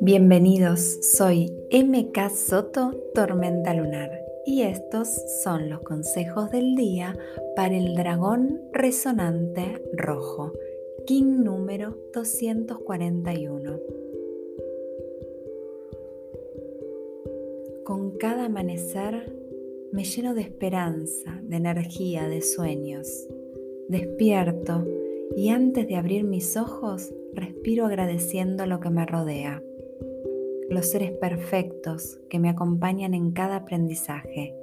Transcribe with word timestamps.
Bienvenidos, 0.00 0.80
soy 1.02 1.52
MK 1.70 2.30
Soto 2.30 2.90
Tormenta 3.14 3.72
Lunar 3.74 4.10
y 4.44 4.62
estos 4.62 5.08
son 5.42 5.70
los 5.70 5.82
consejos 5.82 6.50
del 6.50 6.74
día 6.74 7.16
para 7.54 7.76
el 7.76 7.94
dragón 7.94 8.60
resonante 8.72 9.82
rojo, 9.92 10.52
King 11.06 11.44
número 11.44 11.96
241. 12.12 13.78
Con 17.84 18.12
cada 18.18 18.46
amanecer 18.46 19.43
me 19.94 20.04
lleno 20.04 20.34
de 20.34 20.42
esperanza, 20.42 21.40
de 21.42 21.56
energía, 21.56 22.28
de 22.28 22.42
sueños. 22.42 23.08
Despierto 23.88 24.84
y 25.36 25.48
antes 25.48 25.88
de 25.88 25.96
abrir 25.96 26.24
mis 26.24 26.56
ojos 26.56 27.14
respiro 27.32 27.86
agradeciendo 27.86 28.66
lo 28.66 28.80
que 28.80 28.90
me 28.90 29.06
rodea 29.06 29.62
los 30.70 30.90
seres 30.90 31.12
perfectos 31.12 32.18
que 32.28 32.38
me 32.38 32.48
acompañan 32.48 33.14
en 33.14 33.32
cada 33.32 33.56
aprendizaje. 33.56 34.54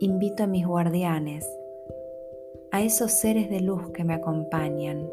Invito 0.00 0.44
a 0.44 0.46
mis 0.46 0.66
guardianes, 0.66 1.48
a 2.70 2.82
esos 2.82 3.12
seres 3.12 3.50
de 3.50 3.60
luz 3.60 3.90
que 3.90 4.04
me 4.04 4.14
acompañan, 4.14 5.08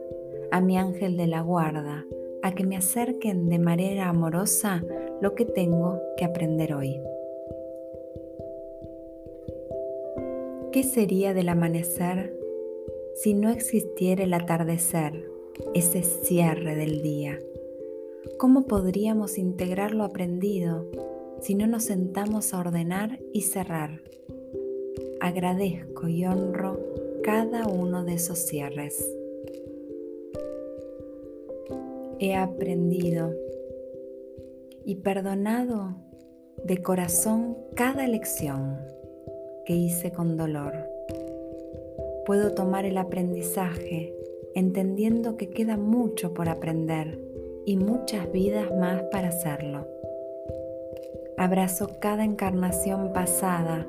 a 0.51 0.61
mi 0.61 0.77
ángel 0.77 1.17
de 1.17 1.27
la 1.27 1.41
guarda, 1.41 2.05
a 2.41 2.55
que 2.55 2.65
me 2.65 2.77
acerquen 2.77 3.49
de 3.49 3.59
manera 3.59 4.07
amorosa 4.07 4.81
lo 5.21 5.35
que 5.35 5.45
tengo 5.45 5.99
que 6.17 6.25
aprender 6.25 6.73
hoy. 6.73 6.99
¿Qué 10.71 10.83
sería 10.83 11.33
del 11.33 11.49
amanecer 11.49 12.37
si 13.15 13.33
no 13.33 13.49
existiera 13.49 14.23
el 14.23 14.33
atardecer, 14.35 15.27
ese 15.73 16.03
cierre 16.03 16.75
del 16.75 17.01
día? 17.01 17.39
¿Cómo 18.37 18.67
podríamos 18.67 19.39
integrar 19.39 19.95
lo 19.95 20.03
aprendido 20.03 20.85
si 21.41 21.55
no 21.55 21.65
nos 21.65 21.85
sentamos 21.85 22.53
a 22.53 22.59
ordenar 22.59 23.19
y 23.33 23.41
cerrar? 23.41 24.03
Agradezco 25.19 26.07
y 26.07 26.25
honro 26.25 26.79
cada 27.23 27.67
uno 27.67 28.03
de 28.03 28.13
esos 28.13 28.37
cierres. 28.37 29.03
He 32.19 32.35
aprendido 32.35 33.33
y 34.85 34.97
perdonado 34.97 35.95
de 36.63 36.83
corazón 36.83 37.57
cada 37.75 38.05
lección 38.05 38.98
hice 39.73 40.11
con 40.11 40.37
dolor. 40.37 40.73
Puedo 42.25 42.53
tomar 42.53 42.85
el 42.85 42.97
aprendizaje 42.97 44.13
entendiendo 44.55 45.37
que 45.37 45.49
queda 45.49 45.77
mucho 45.77 46.33
por 46.33 46.49
aprender 46.49 47.19
y 47.65 47.77
muchas 47.77 48.31
vidas 48.31 48.69
más 48.75 49.03
para 49.11 49.29
hacerlo. 49.29 49.87
Abrazo 51.37 51.87
cada 51.99 52.23
encarnación 52.23 53.13
pasada 53.13 53.87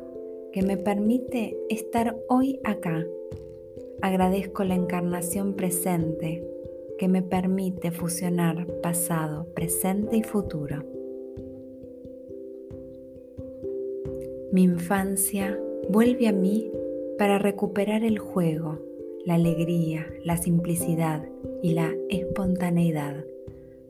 que 0.53 0.63
me 0.63 0.77
permite 0.77 1.57
estar 1.69 2.17
hoy 2.29 2.61
acá. 2.65 3.05
Agradezco 4.03 4.65
la 4.65 4.75
encarnación 4.75 5.55
presente 5.55 6.47
que 6.99 7.09
me 7.09 7.23
permite 7.23 7.91
fusionar 7.91 8.67
pasado, 8.83 9.47
presente 9.55 10.17
y 10.17 10.23
futuro. 10.23 10.85
Mi 14.53 14.65
infancia 14.65 15.59
vuelve 15.91 16.29
a 16.29 16.33
mí 16.33 16.71
para 17.19 17.39
recuperar 17.39 18.05
el 18.05 18.21
juego, 18.21 18.79
la 19.25 19.35
alegría, 19.35 20.07
la 20.25 20.37
simplicidad 20.37 21.25
y 21.65 21.73
la 21.73 21.93
espontaneidad. 22.09 23.25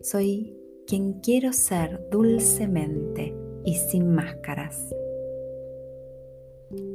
Soy 0.00 0.56
quien 0.86 1.20
quiero 1.20 1.52
ser 1.52 2.08
dulcemente 2.10 3.34
y 3.66 3.74
sin 3.74 4.14
máscaras. 4.14 4.94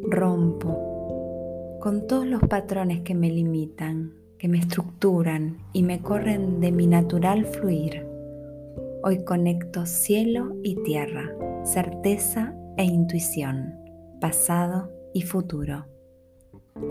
Rompo 0.10 1.78
con 1.82 2.08
todos 2.08 2.26
los 2.26 2.42
patrones 2.42 3.02
que 3.02 3.14
me 3.14 3.30
limitan, 3.30 4.16
que 4.40 4.48
me 4.48 4.58
estructuran 4.58 5.60
y 5.72 5.84
me 5.84 6.02
corren 6.02 6.60
de 6.60 6.72
mi 6.72 6.88
natural 6.88 7.46
fluir. 7.46 8.08
Hoy 9.04 9.24
conecto 9.24 9.86
cielo 9.86 10.56
y 10.64 10.82
tierra, 10.82 11.32
certeza 11.64 12.56
e 12.76 12.86
intuición, 12.86 13.76
pasado 14.20 14.95
y 15.16 15.22
futuro. 15.22 15.86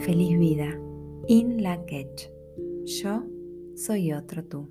Feliz 0.00 0.38
vida. 0.38 0.80
In 1.28 1.62
la 1.62 1.84
Yo 2.86 3.22
soy 3.76 4.14
otro 4.14 4.42
tú. 4.42 4.66